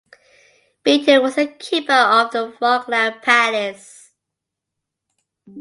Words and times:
Beaton 0.83 1.21
was 1.21 1.35
the 1.35 1.45
keeper 1.45 1.93
of 1.93 2.31
Falkland 2.57 3.21
Palace. 3.21 4.09